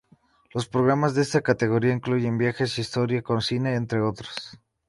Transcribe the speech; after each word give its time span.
Los 0.51 0.67
programas 0.67 1.13
de 1.13 1.21
esta 1.21 1.41
categoría 1.43 1.93
incluyen 1.93 2.39
viajes, 2.39 2.79
historia, 2.79 3.21
cocina, 3.21 3.75
entre 3.75 4.01
otros. 4.01 4.59